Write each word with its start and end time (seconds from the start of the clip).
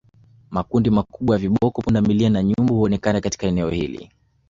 Makundi 0.51 0.89
makubwa 0.91 1.35
ya 1.35 1.39
viboko 1.39 1.81
pundamilia 1.81 2.29
na 2.29 2.43
nyumbu 2.43 2.75
huonekana 2.75 3.21
katika 3.21 3.47
eneo 3.47 3.69
hili 3.69 4.11